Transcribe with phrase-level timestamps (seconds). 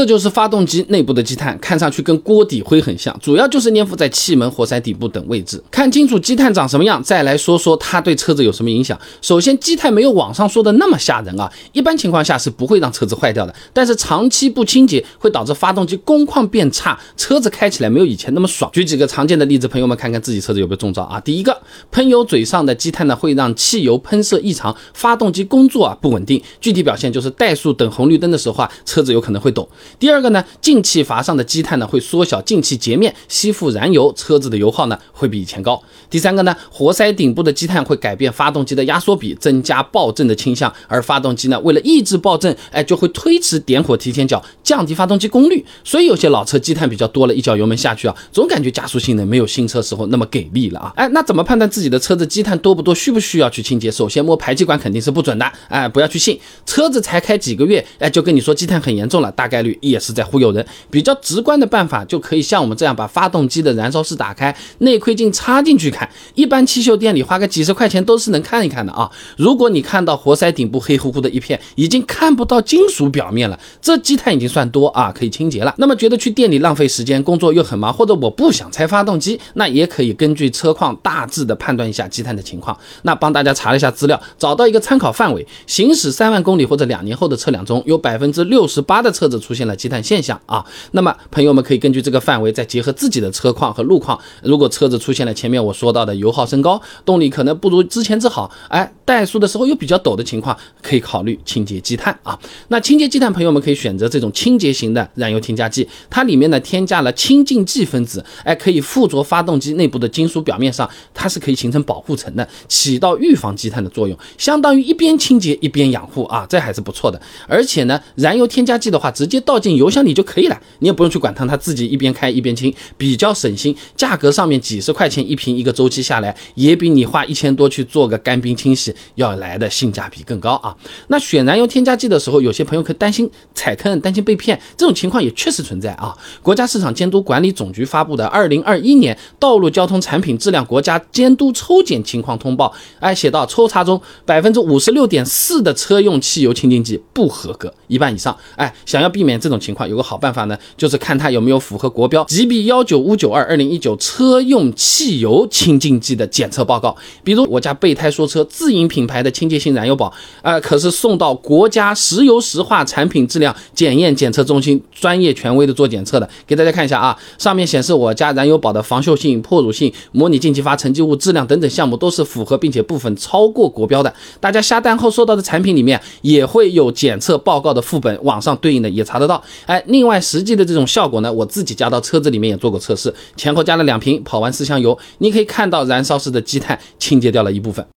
[0.00, 5.62] 这就是发动机内部的积碳，看上去跟锅底灰很像，主要就是粘附在气门、活塞底部等位置。
[5.70, 8.98] 看清楚积碳长什么样，再来说说它对车子有什么影响。
[9.20, 18.70] 首先，积碳没有网上说的那么吓人啊，一般情况下是不会让车子坏掉的，但是长期不清洁会导致发动机工况变差，车子开起来没有以前那么爽。
[18.72, 21.20] 举几个常见的例子，朋友们看看自己车子有没有中招啊？
[21.20, 21.54] 第一个，
[21.90, 26.42] 喷油嘴上的积碳呢，会让汽油喷射异常，发动机工作啊不稳定。
[26.58, 29.68] 具体表现就是怠速等红绿灯的时候啊，车子有可能会抖。
[29.98, 35.82] 第二个呢，进气阀上的积碳呢会缩小进气截面，吸附燃油，车子的油耗呢会比以前高。
[36.08, 45.64] 第三个呢，活塞顶部的积碳会改变发动机的压缩比，增加爆震的倾向，而发动机呢为了抑制爆震，哎就会推迟点火提前角，降低发动机功率。
[45.82, 50.92] 所以有些老车积碳比较多了，一脚油门下去啊，总感觉加速性能没有新车时候那么给力了啊。
[50.94, 53.90] 哎，那怎么判断自己的车子积碳多不多，需不需要去清洁？
[53.90, 59.76] 首先摸排气管肯定是不准的，哎，不要去信，车子才开几个月，哎就跟你说积碳很严重了，大概率。
[59.80, 66.08] 也是在忽悠人，比较直观的办法就可以像我们这样把发动机的燃烧室打开，内窥镜插进去看。
[66.34, 69.10] 一般汽修店里花个几十块钱都是能看一看的啊。
[69.36, 75.74] 如果你看到活塞顶部黑乎乎的一片，已经看不到金属表面了，这积碳已经算多啊，可以清洁了。
[75.78, 82.78] 那么觉得去店里浪费时间，工作又很忙，或者我不想拆发动机，那也可以根据车况大致的判断一下积碳的情况。
[83.02, 89.76] 那帮大家查了一下资料，找到一个参考范围，行驶三万公里或者两年后的车辆中有百分之六十八的车子出现了。
[89.80, 102.38] 积碳现象啊，那么朋友们可以根据这个范围，再结合自己的车况和路况，如果车子出现了前面我说到的油耗升高，动力可能不如之前之好，哎，怠速的时候又比较陡的情况，可以考虑清洁积碳啊。
[102.68, 117.22] 那清洁积碳，朋友们可以选择这种清洁型的燃油添加剂，它里面呢添加了清净剂分子，哎，可以附着发动机内部的金属表面上，它是可以形成保护层的，起到预防积碳的作用，相当于一边清洁一边养护啊，这还是不错的。
[117.46, 123.76] 而且呢，燃油添加剂的话，直接倒进油箱里就可以了，你也不用去管它，它自己一边开一边清，比较省心。
[123.94, 130.76] 价格上面几十块钱一瓶，一个周期下来，也比你花一千多去做个干冰清洗要来的性价比更高啊。
[131.06, 136.16] 那选燃油添加剂的时候，有些朋友可担心踩坑，担心被骗，这种情况也确实存在啊。
[136.42, 142.68] 国家市场监督管理总局发布的《二零二一年道路交通产品质量国家监督抽检情况通报》，
[142.98, 148.34] 哎，写到抽查中百分之五十六点四的车用汽油清净剂不合格，一半以上。
[148.56, 149.86] 哎，想要避免这种情况。
[149.88, 156.96] 有个好办法呢，就是看它有没有符合国标 GB 幺九五九二二零一九车用汽油清净剂的检测报告。
[157.24, 160.12] 比如我家备胎说车自营品牌的清洁性燃油宝，
[160.42, 166.28] 呃，可是送到国家石油石化产品质量检验检测中心专业权威的做检测的。
[166.46, 174.12] 给大家看一下啊，上面显示我家燃油宝的防锈性、破乳性、模拟进气阀沉积物质量等等项目都是符合，并且部分超过国标的。
[174.38, 179.42] 大家下单后收到的产品里面也会有检测报告的副本，网上对应的也查得到。
[179.64, 179.82] 哎。
[179.86, 187.84] 另外，实际的这种效果呢，我自己加到车子里面也做过测试，前后加了两瓶，跑完四箱油，你可以看到燃烧室的积碳清洁掉了一部分。